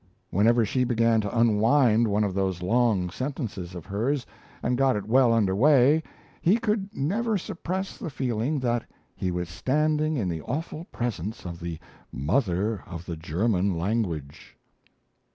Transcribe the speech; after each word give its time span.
Whenever 0.31 0.65
she 0.65 0.83
began 0.83 1.21
to 1.21 1.37
unwind 1.39 2.07
one 2.07 2.23
of 2.23 2.33
those 2.33 2.63
long 2.63 3.11
sentences 3.11 3.75
of 3.75 3.85
hers, 3.85 4.25
and 4.63 4.75
got 4.75 4.95
it 4.95 5.07
well 5.07 5.31
under 5.31 5.55
way, 5.55 6.01
he 6.41 6.57
could 6.57 6.89
never 6.97 7.37
suppress 7.37 7.99
the 7.99 8.09
feeling 8.09 8.57
that 8.59 8.83
he 9.15 9.29
was 9.29 9.47
standing 9.47 10.17
in 10.17 10.27
the 10.27 10.41
awful 10.41 10.85
presence 10.85 11.45
of 11.45 11.59
the 11.59 11.77
Mother 12.11 12.81
of 12.87 13.05
the 13.05 13.15
German 13.15 13.77
Language! 13.77 14.57